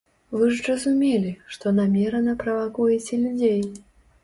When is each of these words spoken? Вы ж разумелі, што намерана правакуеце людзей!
Вы 0.37 0.45
ж 0.53 0.63
разумелі, 0.67 1.33
што 1.57 1.75
намерана 1.81 2.35
правакуеце 2.47 3.23
людзей! 3.29 3.61